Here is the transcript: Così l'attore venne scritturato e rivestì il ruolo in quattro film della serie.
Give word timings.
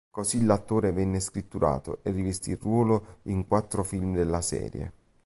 Così 0.09 0.45
l'attore 0.45 0.91
venne 0.91 1.19
scritturato 1.19 1.99
e 2.01 2.09
rivestì 2.09 2.49
il 2.49 2.57
ruolo 2.59 3.17
in 3.25 3.45
quattro 3.47 3.83
film 3.83 4.15
della 4.15 4.41
serie. 4.41 4.91